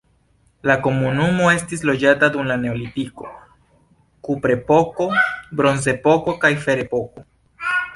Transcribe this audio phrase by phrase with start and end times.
[0.69, 3.29] La komunumo estis loĝata dum la neolitiko,
[4.29, 5.11] kuprepoko,
[5.61, 7.31] bronzepoko kaj ferepoko.